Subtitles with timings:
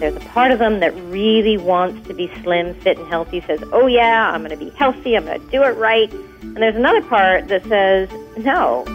[0.00, 3.62] There's a part of them that really wants to be slim, fit, and healthy, says,
[3.70, 6.10] oh yeah, I'm going to be healthy, I'm going to do it right.
[6.40, 8.08] And there's another part that says,
[8.38, 8.86] no.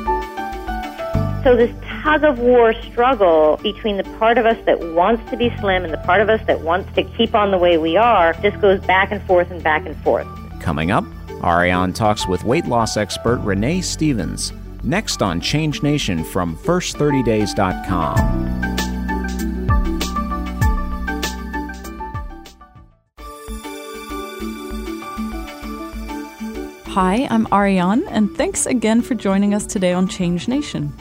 [1.44, 1.72] So this
[2.02, 5.94] tug of war struggle between the part of us that wants to be slim and
[5.94, 8.82] the part of us that wants to keep on the way we are just goes
[8.82, 10.26] back and forth and back and forth.
[10.60, 11.06] Coming up,
[11.44, 14.54] Ariane talks with weight loss expert Renee Stevens.
[14.82, 18.65] Next on Change Nation from First30Days.com.
[26.96, 30.94] Hi, I'm Ariane, and thanks again for joining us today on Change Nation.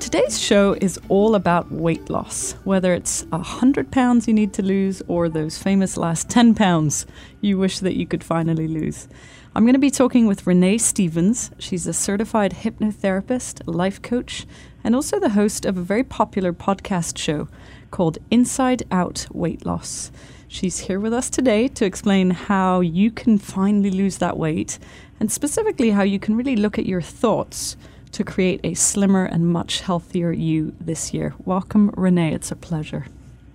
[0.00, 5.02] Today's show is all about weight loss, whether it's 100 pounds you need to lose
[5.06, 7.06] or those famous last 10 pounds
[7.42, 9.06] you wish that you could finally lose.
[9.54, 11.52] I'm going to be talking with Renee Stevens.
[11.60, 14.48] She's a certified hypnotherapist, life coach,
[14.82, 17.46] and also the host of a very popular podcast show
[17.92, 20.10] called Inside Out Weight Loss.
[20.48, 24.78] She's here with us today to explain how you can finally lose that weight
[25.18, 27.76] and specifically how you can really look at your thoughts
[28.12, 31.34] to create a slimmer and much healthier you this year.
[31.44, 32.32] Welcome, Renee.
[32.32, 33.06] It's a pleasure.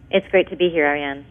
[0.09, 1.25] It's great to be here, Ariane.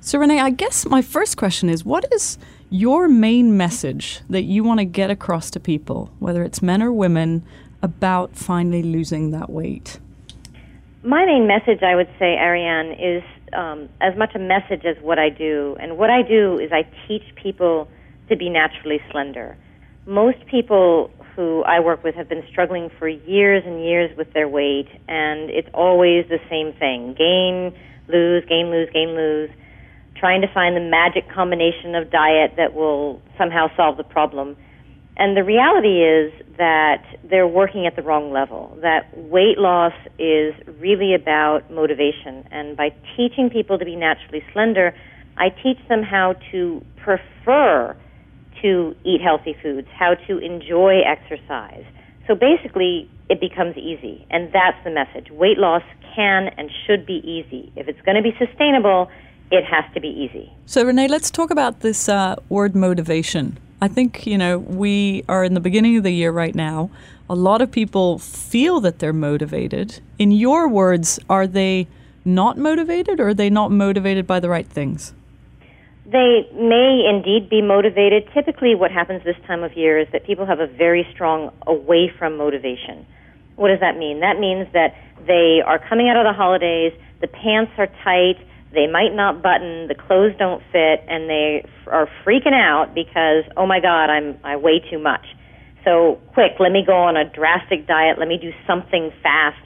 [0.00, 2.36] So, Renee, I guess my first question is what is
[2.68, 6.92] your main message that you want to get across to people, whether it's men or
[6.92, 7.44] women,
[7.82, 10.00] about finally losing that weight?
[11.04, 15.18] My main message, I would say, Ariane, is um, as much a message as what
[15.18, 15.76] I do.
[15.80, 17.88] And what I do is I teach people
[18.28, 19.56] to be naturally slender.
[20.06, 24.48] Most people who I work with have been struggling for years and years with their
[24.48, 27.72] weight, and it's always the same thing gain,
[28.08, 29.50] lose, gain, lose, gain, lose.
[30.16, 34.56] Trying to find the magic combination of diet that will somehow solve the problem.
[35.18, 38.78] And the reality is that they're working at the wrong level.
[38.82, 42.46] That weight loss is really about motivation.
[42.52, 44.94] And by teaching people to be naturally slender,
[45.36, 47.96] I teach them how to prefer
[48.62, 51.84] to eat healthy foods, how to enjoy exercise.
[52.28, 54.24] So basically, it becomes easy.
[54.30, 55.30] And that's the message.
[55.30, 55.82] Weight loss
[56.14, 57.72] can and should be easy.
[57.74, 59.08] If it's going to be sustainable,
[59.50, 60.52] it has to be easy.
[60.66, 63.58] So, Renee, let's talk about this uh, word motivation.
[63.80, 66.90] I think, you know, we are in the beginning of the year right now.
[67.30, 70.00] A lot of people feel that they're motivated.
[70.18, 71.86] In your words, are they
[72.24, 75.12] not motivated or are they not motivated by the right things?
[76.06, 78.28] They may indeed be motivated.
[78.34, 82.10] Typically, what happens this time of year is that people have a very strong away
[82.18, 83.06] from motivation.
[83.56, 84.20] What does that mean?
[84.20, 84.96] That means that
[85.26, 88.38] they are coming out of the holidays, the pants are tight,
[88.72, 93.66] they might not button, the clothes don't fit, and they are freaking out because, oh
[93.66, 95.24] my God, I'm I weigh too much.
[95.84, 98.18] So quick, let me go on a drastic diet.
[98.18, 99.60] Let me do something fast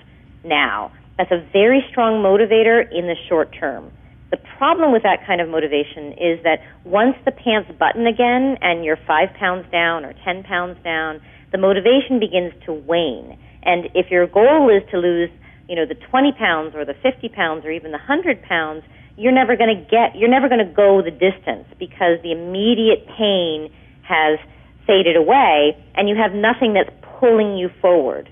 [0.44, 0.92] now.
[1.18, 3.90] That's a very strong motivator in the short term.
[4.30, 8.84] The problem with that kind of motivation is that once the pants button again and
[8.84, 11.20] you're five pounds down or ten pounds down,
[11.50, 13.36] the motivation begins to wane.
[13.62, 15.30] And if your goal is to lose,
[15.68, 18.82] you know, the 20 pounds or the 50 pounds or even the 100 pounds,
[19.16, 23.06] you're never going to get, you're never going to go the distance because the immediate
[23.16, 24.38] pain has
[24.86, 28.28] faded away and you have nothing that's pulling you forward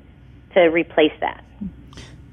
[0.55, 1.45] to replace that.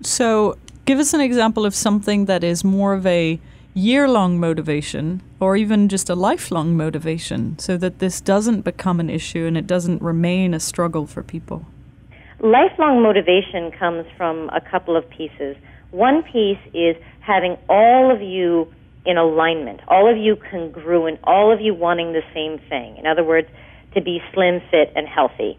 [0.01, 3.39] So, give us an example of something that is more of a
[3.73, 9.09] year long motivation or even just a lifelong motivation so that this doesn't become an
[9.09, 11.65] issue and it doesn't remain a struggle for people?
[12.39, 15.55] Lifelong motivation comes from a couple of pieces.
[15.91, 18.71] One piece is having all of you
[19.05, 22.97] in alignment, all of you congruent, all of you wanting the same thing.
[22.97, 23.47] In other words,
[23.95, 25.57] to be slim, fit, and healthy.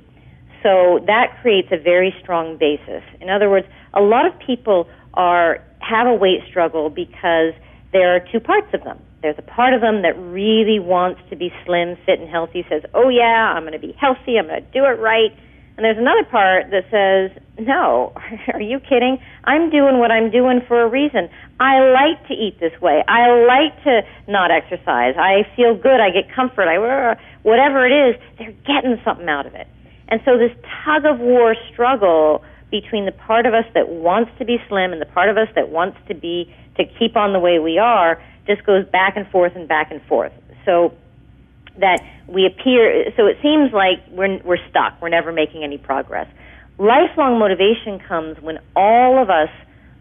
[0.63, 3.03] So that creates a very strong basis.
[3.21, 7.55] In other words, a lot of people are have a weight struggle because
[7.93, 9.01] there are two parts of them.
[9.23, 12.83] There's a part of them that really wants to be slim, fit, and healthy, says,
[12.95, 15.33] oh, yeah, I'm going to be healthy, I'm going to do it right.
[15.79, 18.13] And there's another part that says, no,
[18.53, 19.19] are you kidding?
[19.45, 21.31] I'm doing what I'm doing for a reason.
[21.61, 23.05] I like to eat this way.
[23.07, 25.15] I like to not exercise.
[25.17, 26.01] I feel good.
[26.01, 26.67] I get comfort.
[26.67, 26.79] I
[27.45, 29.69] whatever it is, they're getting something out of it.
[30.09, 30.51] And so this
[30.85, 32.43] tug of war struggle
[32.73, 35.49] between the part of us that wants to be slim and the part of us
[35.55, 39.29] that wants to be to keep on the way we are just goes back and
[39.29, 40.33] forth and back and forth.
[40.65, 40.93] So
[41.79, 45.01] that we appear so it seems like we're we're stuck.
[45.01, 46.29] We're never making any progress.
[46.79, 49.51] Lifelong motivation comes when all of us,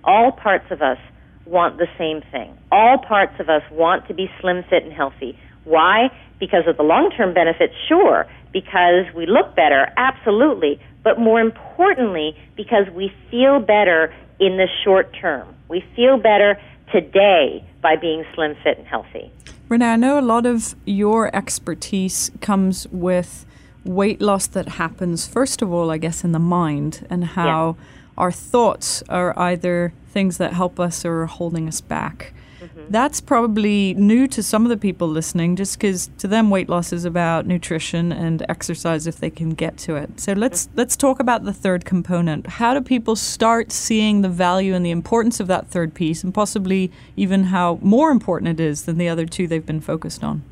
[0.03, 0.99] all parts of us
[1.45, 2.55] want the same thing.
[2.71, 5.37] All parts of us want to be slim, fit and healthy.
[5.63, 6.09] Why?
[6.39, 8.27] Because of the long-term benefits, sure.
[8.53, 10.79] Because we look better, absolutely.
[11.03, 15.55] But more importantly, because we feel better in the short term.
[15.67, 19.31] We feel better today by being slim, fit, and healthy.
[19.69, 23.45] Renee, I know a lot of your expertise comes with
[23.83, 27.85] weight loss that happens, first of all, I guess, in the mind and how yeah.
[28.17, 32.33] our thoughts are either things that help us or holding us back.
[32.61, 32.85] Mm-hmm.
[32.89, 36.91] That's probably new to some of the people listening, just because to them weight loss
[36.91, 40.19] is about nutrition and exercise if they can get to it.
[40.19, 40.77] So let's mm-hmm.
[40.77, 42.47] let's talk about the third component.
[42.47, 46.33] How do people start seeing the value and the importance of that third piece, and
[46.33, 50.43] possibly even how more important it is than the other two they've been focused on?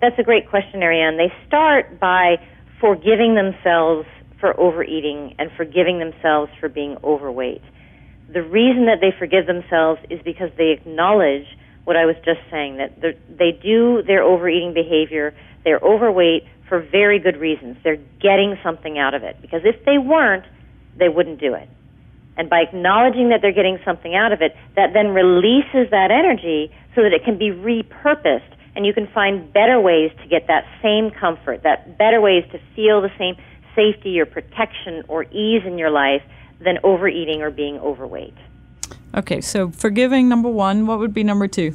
[0.00, 1.16] That's a great question, Ariane.
[1.16, 2.36] They start by
[2.80, 4.06] forgiving themselves
[4.38, 7.62] for overeating and forgiving themselves for being overweight.
[8.32, 11.46] The reason that they forgive themselves is because they acknowledge
[11.84, 15.34] what I was just saying that they do their overeating behavior,
[15.64, 17.76] they're overweight for very good reasons.
[17.82, 20.44] They're getting something out of it because if they weren't,
[20.96, 21.68] they wouldn't do it.
[22.36, 26.70] And by acknowledging that they're getting something out of it, that then releases that energy
[26.94, 30.64] so that it can be repurposed and you can find better ways to get that
[30.80, 33.34] same comfort, that better ways to feel the same
[33.74, 36.22] safety or protection or ease in your life
[36.60, 38.34] than overeating or being overweight.
[39.14, 40.86] Okay, so forgiving number one.
[40.86, 41.74] What would be number two?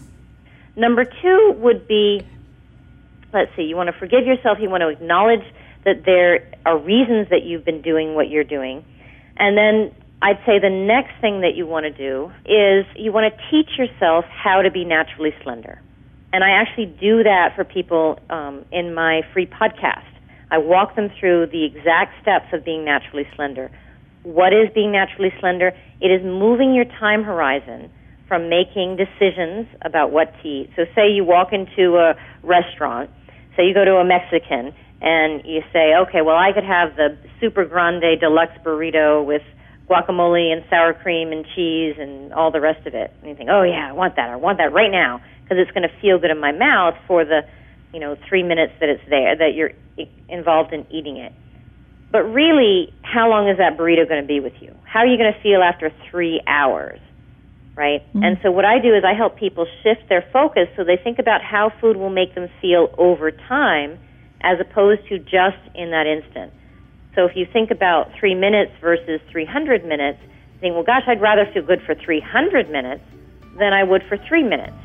[0.76, 2.26] Number two would be
[3.36, 5.44] let's see, you want to forgive yourself, you want to acknowledge
[5.84, 8.84] that there are reasons that you've been doing what you're doing.
[9.38, 13.32] And then I'd say the next thing that you want to do is you want
[13.32, 15.82] to teach yourself how to be naturally slender.
[16.34, 20.08] And I actually do that for people um, in my free podcast.
[20.50, 23.70] I walk them through the exact steps of being naturally slender.
[24.26, 25.72] What is being naturally slender?
[26.02, 27.92] It is moving your time horizon
[28.28, 30.72] from making decisions about what to eat.
[30.76, 33.12] So, say you walk into a restaurant,
[33.56, 37.16] say you go to a Mexican, and you say, okay, well, I could have the
[37.40, 39.44] super grande deluxe burrito with
[39.88, 43.14] guacamole and sour cream and cheese and all the rest of it.
[43.22, 44.30] And you think, oh, yeah, I want that.
[44.30, 47.24] I want that right now because it's going to feel good in my mouth for
[47.24, 47.42] the
[47.94, 49.72] you know three minutes that it's there that you're
[50.28, 51.32] involved in eating it
[52.16, 55.18] but really how long is that burrito going to be with you how are you
[55.18, 56.98] going to feel after three hours
[57.76, 58.24] right mm-hmm.
[58.24, 61.20] and so what i do is i help people shift their focus so they think
[61.20, 64.00] about how food will make them feel over time
[64.40, 66.54] as opposed to just in that instant
[67.16, 70.20] so if you think about three minutes versus 300 minutes
[70.62, 73.04] think well gosh i'd rather feel good for 300 minutes
[73.60, 74.78] than i would for three minutes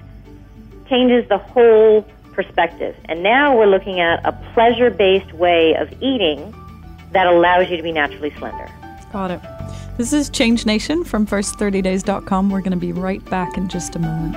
[0.88, 2.96] changes the whole perspective.
[3.04, 6.54] And now we're looking at a pleasure based way of eating
[7.12, 8.70] that allows you to be naturally slender.
[9.12, 9.40] Got it.
[9.96, 12.50] This is Change Nation from first30days.com.
[12.50, 14.36] We're going to be right back in just a moment.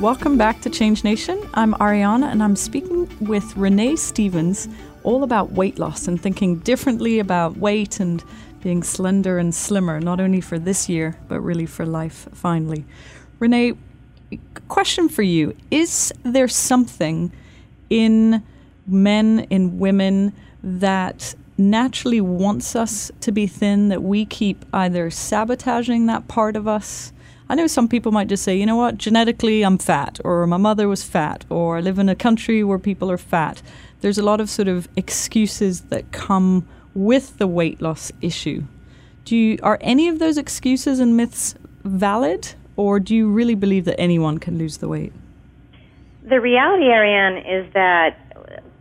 [0.00, 1.40] Welcome back to Change Nation.
[1.54, 4.68] I'm Ariane and I'm speaking with Renee Stevens
[5.04, 8.24] all about weight loss and thinking differently about weight and
[8.62, 12.84] being slender and slimmer, not only for this year, but really for life finally.
[13.38, 13.74] Renee,
[14.68, 17.32] question for you Is there something
[17.90, 18.42] in
[18.86, 20.32] men, in women,
[20.62, 26.66] that naturally wants us to be thin, that we keep either sabotaging that part of
[26.66, 27.12] us?
[27.48, 30.56] I know some people might just say, you know what, genetically I'm fat, or my
[30.56, 33.60] mother was fat, or I live in a country where people are fat
[34.02, 38.64] there's a lot of sort of excuses that come with the weight loss issue.
[39.24, 43.84] Do you, are any of those excuses and myths valid, or do you really believe
[43.84, 45.12] that anyone can lose the weight?
[46.28, 48.16] The reality, Ariane, is that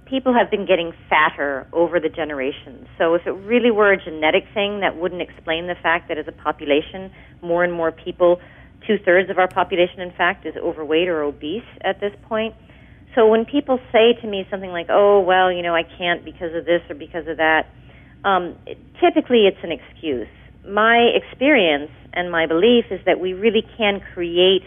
[0.05, 2.85] people have been getting fatter over the generations.
[2.97, 6.27] So if it really were a genetic thing, that wouldn't explain the fact that as
[6.27, 8.41] a population, more and more people,
[8.85, 12.53] two thirds of our population, in fact, is overweight or obese at this point.
[13.15, 16.53] So when people say to me something like, "Oh, well, you know, I can't because
[16.53, 17.67] of this or because of that,"
[18.23, 18.55] um,
[18.99, 20.27] typically it's an excuse.
[20.67, 24.63] My experience and my belief is that we really can create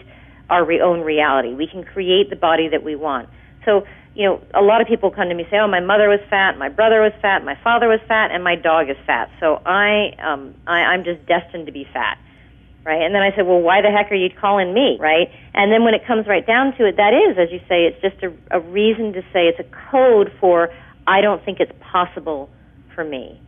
[0.49, 1.53] our own reality.
[1.53, 3.29] We can create the body that we want.
[3.63, 6.07] So, you know, a lot of people come to me and say, "Oh, my mother
[6.07, 9.29] was fat, my brother was fat, my father was fat, and my dog is fat."
[9.39, 12.17] So I, um, I, I'm just destined to be fat
[12.85, 13.01] right?
[13.01, 15.27] And then I said, well, why the heck are you calling me, right?
[15.53, 17.99] And then when it comes right down to it, that is, as you say, it's
[17.99, 20.69] just a, a reason to say it's a code for
[21.07, 22.49] I don't think it's possible
[22.93, 23.41] for me.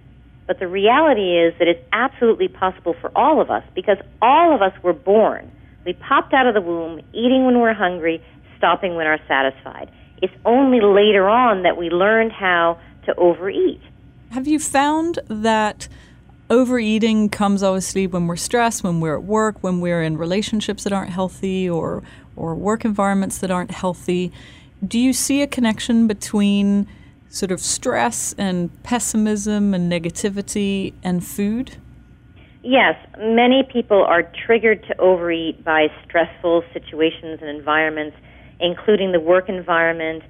[0.47, 4.61] But the reality is that it's absolutely possible for all of us because all of
[4.61, 5.51] us were born.
[5.85, 8.23] We popped out of the womb eating when we're hungry,
[8.57, 9.91] stopping when we're satisfied.
[10.21, 13.81] It's only later on that we learned how to overeat.
[14.31, 15.87] Have you found that
[16.49, 20.93] overeating comes obviously when we're stressed, when we're at work, when we're in relationships that
[20.93, 22.03] aren't healthy or
[22.35, 24.31] or work environments that aren't healthy.
[24.87, 26.87] Do you see a connection between
[27.29, 31.77] sort of stress and pessimism and negativity and food?
[32.63, 38.17] Yes, many people are triggered to overeat by stressful situations and environments,
[38.59, 40.23] including the work environment,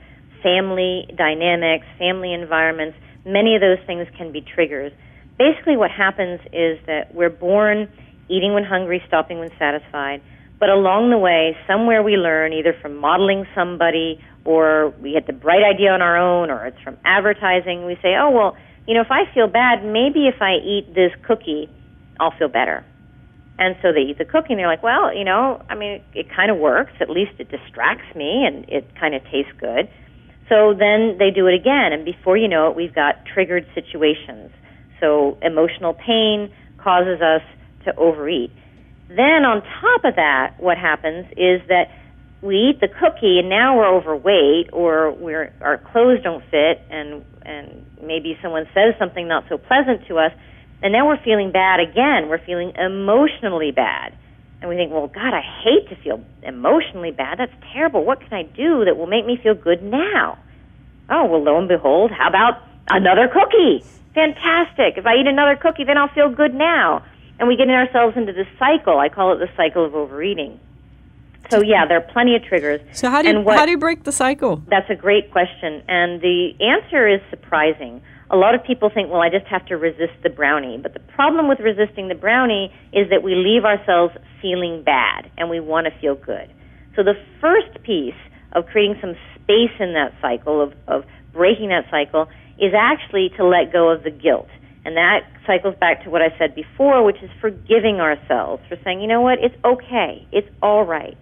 [0.43, 2.97] family dynamics, family environments.
[3.25, 4.91] Many of those things can be triggers.
[5.37, 7.89] Basically, what happens is that we're born
[8.29, 10.21] eating when hungry, stopping when satisfied.
[10.59, 15.33] But along the way, somewhere we learn, either from modeling somebody or we get the
[15.33, 18.55] bright idea on our own or it's from advertising, we say, oh, well,
[18.87, 21.67] you know, if I feel bad, maybe if I eat this cookie,
[22.17, 22.85] I'll feel better.
[23.59, 26.03] And so they eat the cookie and they're like, well, you know, I mean, it,
[26.13, 26.93] it kind of works.
[27.01, 29.91] At least it distracts me and it kind of tastes good.
[30.47, 31.91] So then they do it again.
[31.91, 34.49] And before you know it, we've got triggered situations.
[35.01, 37.43] So emotional pain causes us
[37.83, 38.51] to overeat.
[39.09, 41.91] Then on top of that, what happens is that
[42.41, 47.25] we eat the cookie and now we're overweight or we're our clothes don't fit and
[47.41, 50.31] and maybe someone says something not so pleasant to us
[50.81, 52.29] and now we're feeling bad again.
[52.29, 54.13] We're feeling emotionally bad.
[54.61, 57.39] And we think, well, God, I hate to feel emotionally bad.
[57.39, 58.03] That's terrible.
[58.03, 60.37] What can I do that will make me feel good now?
[61.09, 63.83] Oh, well, lo and behold, how about another cookie?
[64.13, 64.97] Fantastic.
[64.97, 67.05] If I eat another cookie, then I'll feel good now.
[67.39, 68.99] And we get ourselves into this cycle.
[68.99, 70.59] I call it the cycle of overeating.
[71.49, 72.81] So yeah, there are plenty of triggers.
[72.93, 74.63] So how do you, what, how do you break the cycle?
[74.67, 78.01] That's a great question, and the answer is surprising.
[78.29, 80.77] A lot of people think, well, I just have to resist the brownie.
[80.77, 85.49] But the problem with resisting the brownie is that we leave ourselves feeling bad, and
[85.49, 86.51] we want to feel good.
[86.95, 88.19] So the first piece
[88.51, 92.27] of creating some space in that cycle of, of breaking that cycle
[92.59, 94.49] is actually to let go of the guilt.
[94.83, 99.01] And that cycles back to what I said before, which is forgiving ourselves for saying,
[99.01, 101.17] you know what, it's okay, it's all right.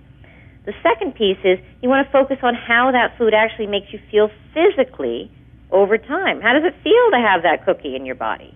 [0.65, 3.99] The second piece is you want to focus on how that food actually makes you
[4.11, 5.31] feel physically
[5.71, 6.41] over time.
[6.41, 8.53] How does it feel to have that cookie in your body?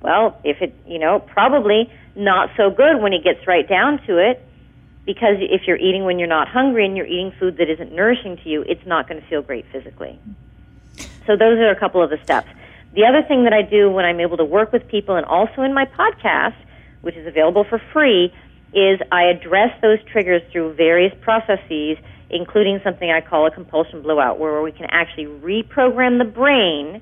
[0.00, 4.18] Well, if it, you know, probably not so good when it gets right down to
[4.18, 4.44] it,
[5.04, 8.36] because if you're eating when you're not hungry and you're eating food that isn't nourishing
[8.36, 10.18] to you, it's not going to feel great physically.
[11.26, 12.48] So those are a couple of the steps.
[12.94, 15.62] The other thing that I do when I'm able to work with people and also
[15.62, 16.56] in my podcast,
[17.00, 18.32] which is available for free,
[18.74, 21.96] is I address those triggers through various processes,
[22.30, 27.00] including something I call a compulsion blowout, where we can actually reprogram the brain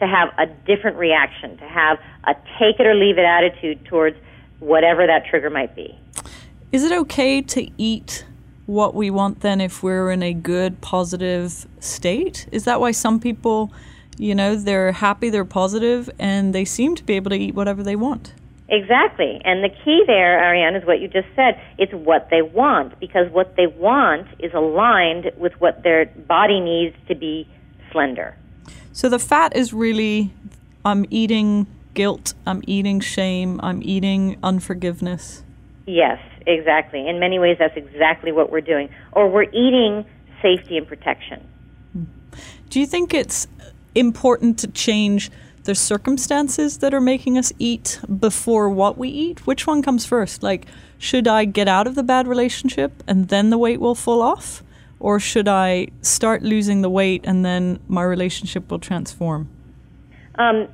[0.00, 4.16] to have a different reaction, to have a take it or leave it attitude towards
[4.58, 5.96] whatever that trigger might be.
[6.72, 8.24] Is it okay to eat
[8.66, 12.46] what we want then if we're in a good, positive state?
[12.50, 13.72] Is that why some people,
[14.18, 17.82] you know, they're happy, they're positive, and they seem to be able to eat whatever
[17.82, 18.34] they want?
[18.68, 19.40] Exactly.
[19.44, 21.60] And the key there, Ariane, is what you just said.
[21.78, 26.96] It's what they want, because what they want is aligned with what their body needs
[27.08, 27.48] to be
[27.92, 28.36] slender.
[28.92, 30.32] So the fat is really
[30.84, 35.42] I'm eating guilt, I'm eating shame, I'm eating unforgiveness.
[35.86, 37.08] Yes, exactly.
[37.08, 38.88] In many ways, that's exactly what we're doing.
[39.12, 40.04] Or we're eating
[40.42, 41.46] safety and protection.
[41.92, 42.04] Hmm.
[42.68, 43.46] Do you think it's
[43.94, 45.30] important to change
[45.66, 49.46] the circumstances that are making us eat before what we eat?
[49.46, 50.42] Which one comes first?
[50.42, 54.22] Like, should I get out of the bad relationship and then the weight will fall
[54.22, 54.62] off?
[54.98, 59.50] Or should I start losing the weight and then my relationship will transform?
[60.36, 60.68] Um,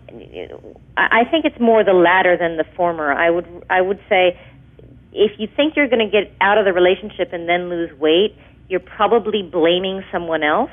[0.97, 3.13] I think it's more the latter than the former.
[3.13, 4.39] I would I would say
[5.13, 8.37] if you think you're going to get out of the relationship and then lose weight,
[8.69, 10.71] you're probably blaming someone else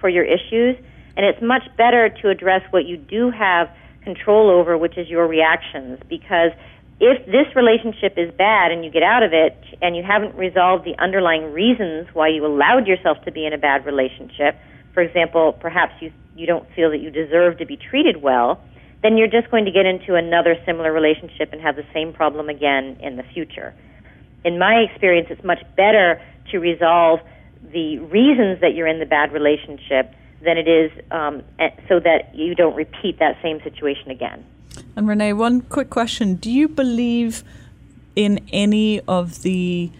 [0.00, 0.76] for your issues
[1.16, 3.68] and it's much better to address what you do have
[4.04, 5.98] control over, which is your reactions.
[6.08, 6.52] Because
[7.00, 10.84] if this relationship is bad and you get out of it and you haven't resolved
[10.84, 14.56] the underlying reasons why you allowed yourself to be in a bad relationship,
[14.94, 18.60] for example, perhaps you, you don't feel that you deserve to be treated well,
[19.02, 22.48] then you're just going to get into another similar relationship and have the same problem
[22.48, 23.74] again in the future.
[24.44, 26.20] In my experience, it's much better
[26.50, 27.20] to resolve
[27.72, 31.42] the reasons that you're in the bad relationship than it is um,
[31.88, 34.44] so that you don't repeat that same situation again.
[34.94, 36.34] And Renee, one quick question.
[36.34, 37.42] Do you believe
[38.14, 39.90] in any of the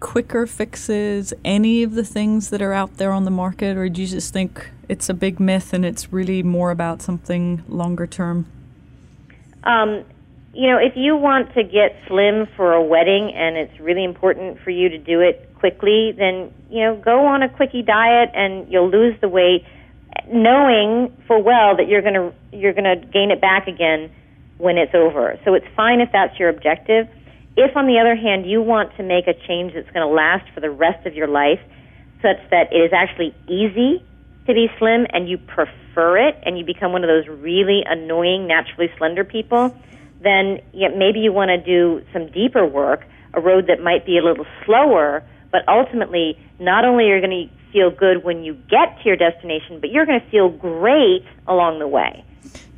[0.00, 4.00] quicker fixes, any of the things that are out there on the market, or do
[4.00, 8.46] you just think it's a big myth and it's really more about something longer term?
[9.64, 10.04] Um,
[10.58, 14.58] you know, if you want to get slim for a wedding and it's really important
[14.64, 18.66] for you to do it quickly, then, you know, go on a quickie diet and
[18.68, 19.64] you'll lose the weight
[20.26, 24.10] knowing full well that you're going to you're going to gain it back again
[24.56, 25.38] when it's over.
[25.44, 27.06] So it's fine if that's your objective.
[27.56, 30.50] If on the other hand you want to make a change that's going to last
[30.52, 31.60] for the rest of your life
[32.20, 34.02] such that it is actually easy
[34.48, 37.82] to be slim and you prefer prefer it and you become one of those really
[37.84, 39.74] annoying, naturally slender people,
[40.22, 44.18] then yeah, maybe you want to do some deeper work, a road that might be
[44.18, 48.54] a little slower, but ultimately, not only are you going to feel good when you
[48.54, 52.24] get to your destination, but you're going to feel great along the way.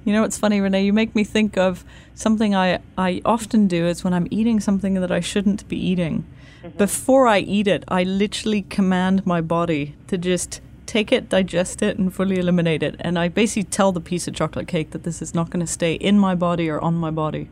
[0.05, 0.85] You know what's funny, Renee?
[0.85, 4.95] You make me think of something I, I often do is when I'm eating something
[4.95, 6.27] that I shouldn't be eating.
[6.63, 6.79] Mm-hmm.
[6.79, 11.99] Before I eat it, I literally command my body to just take it, digest it,
[11.99, 12.97] and fully eliminate it.
[13.01, 15.73] And I basically tell the piece of chocolate cake that this is not going to
[15.73, 17.49] stay in my body or on my body.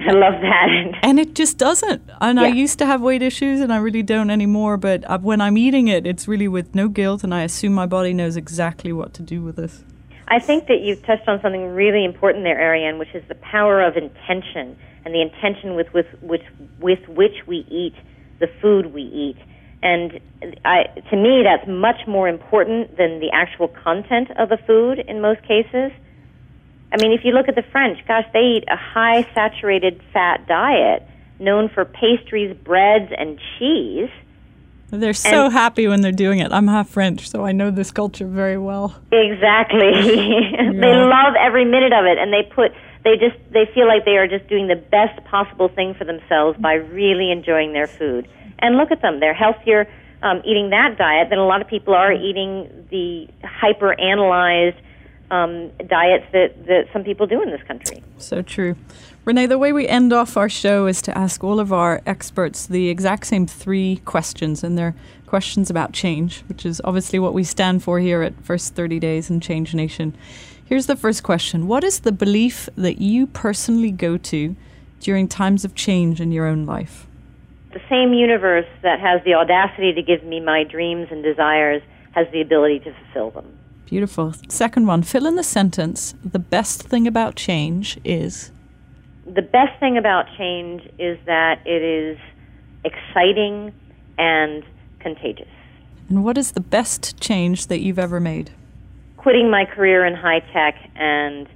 [0.00, 0.68] I love that.
[1.02, 2.02] And it just doesn't.
[2.20, 2.44] And yeah.
[2.44, 4.76] I used to have weight issues and I really don't anymore.
[4.76, 7.24] But uh, when I'm eating it, it's really with no guilt.
[7.24, 9.84] And I assume my body knows exactly what to do with this.
[10.28, 13.82] I think that you've touched on something really important there, Ariane, which is the power
[13.82, 16.42] of intention and the intention with, with, with,
[16.80, 17.94] with which we eat
[18.38, 19.36] the food we eat.
[19.82, 20.20] And
[20.64, 25.20] I, to me, that's much more important than the actual content of the food in
[25.20, 25.92] most cases.
[26.90, 30.46] I mean, if you look at the French, gosh, they eat a high saturated fat
[30.48, 31.02] diet
[31.38, 34.10] known for pastries, breads, and cheese.
[34.90, 36.50] They're so and happy when they're doing it.
[36.50, 38.96] I'm half French, so I know this culture very well.
[39.12, 39.90] Exactly.
[39.92, 40.72] yeah.
[40.72, 42.72] They love every minute of it and they put
[43.08, 46.58] they just they feel like they are just doing the best possible thing for themselves
[46.58, 48.28] by really enjoying their food.
[48.58, 49.88] And look at them; they're healthier
[50.22, 54.76] um, eating that diet than a lot of people are eating the hyper analyzed
[55.30, 58.02] um, diets that, that some people do in this country.
[58.16, 58.76] So true.
[59.24, 62.66] Renee, the way we end off our show is to ask all of our experts
[62.66, 64.94] the exact same three questions, and they're
[65.26, 69.28] questions about change, which is obviously what we stand for here at First 30 Days
[69.28, 70.16] and Change Nation.
[70.68, 74.54] Here's the first question What is the belief that you personally go to
[75.00, 77.06] during times of change in your own life?
[77.72, 81.80] The same universe that has the audacity to give me my dreams and desires
[82.12, 83.58] has the ability to fulfill them.
[83.86, 84.34] Beautiful.
[84.50, 86.14] Second one, fill in the sentence.
[86.22, 88.52] The best thing about change is?
[89.24, 92.18] The best thing about change is that it is
[92.84, 93.72] exciting
[94.18, 94.62] and
[95.00, 95.48] contagious.
[96.10, 98.50] And what is the best change that you've ever made?
[99.18, 101.46] Quitting my career in high tech and